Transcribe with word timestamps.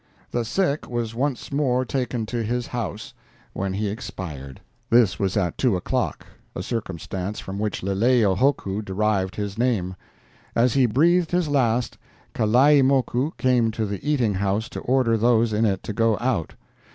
"The 0.31 0.43
sick 0.43 0.89
was 0.89 1.13
once 1.13 1.51
more 1.51 1.85
taken 1.85 2.25
to 2.25 2.41
his 2.41 2.65
house, 2.65 3.13
when 3.53 3.73
he 3.73 3.87
expired; 3.87 4.59
this 4.89 5.19
was 5.19 5.37
at 5.37 5.59
two 5.59 5.75
o'clock, 5.75 6.25
a 6.55 6.63
circumstance 6.63 7.39
from 7.39 7.59
which 7.59 7.83
Leleiohoku 7.83 8.81
derived 8.83 9.35
his 9.35 9.59
name. 9.59 9.95
As 10.55 10.73
he 10.73 10.87
breathed 10.87 11.29
his 11.29 11.47
last, 11.49 11.99
Kalaimoku 12.33 13.37
came 13.37 13.69
to 13.69 13.85
the 13.85 14.01
eating 14.03 14.33
house 14.33 14.69
to 14.69 14.79
order 14.79 15.17
those 15.17 15.53
in 15.53 15.65
it 15.65 15.83
to 15.83 15.93
go 15.93 16.17
out. 16.19 16.55